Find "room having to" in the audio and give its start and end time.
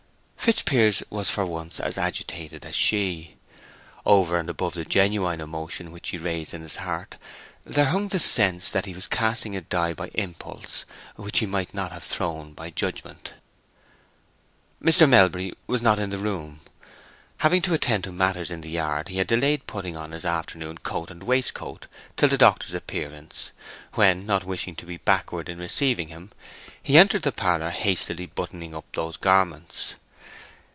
16.17-17.75